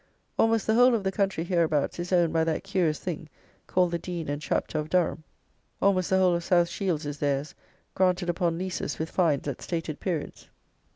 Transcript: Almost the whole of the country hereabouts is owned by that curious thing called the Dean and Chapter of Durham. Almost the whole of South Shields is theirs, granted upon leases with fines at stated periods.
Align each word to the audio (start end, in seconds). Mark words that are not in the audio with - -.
Almost 0.39 0.65
the 0.65 0.73
whole 0.73 0.95
of 0.95 1.03
the 1.03 1.11
country 1.11 1.43
hereabouts 1.43 1.99
is 1.99 2.11
owned 2.11 2.33
by 2.33 2.43
that 2.45 2.63
curious 2.63 2.97
thing 2.97 3.29
called 3.67 3.91
the 3.91 3.99
Dean 3.99 4.29
and 4.29 4.41
Chapter 4.41 4.79
of 4.79 4.89
Durham. 4.89 5.23
Almost 5.79 6.09
the 6.09 6.17
whole 6.17 6.33
of 6.33 6.43
South 6.43 6.69
Shields 6.69 7.05
is 7.05 7.19
theirs, 7.19 7.53
granted 7.93 8.27
upon 8.27 8.57
leases 8.57 8.97
with 8.97 9.11
fines 9.11 9.47
at 9.47 9.61
stated 9.61 9.99
periods. 9.99 10.49